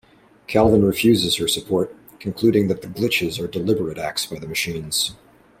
Calvin 0.47 0.83
refuses 0.83 1.35
her 1.37 1.47
support; 1.47 1.95
concluding 2.19 2.67
that 2.69 2.81
the 2.81 2.87
"glitches" 2.87 3.39
are 3.39 3.45
deliberate 3.45 3.99
acts 3.99 4.25
by 4.25 4.39
the 4.39 4.47
Machines. 4.47 5.13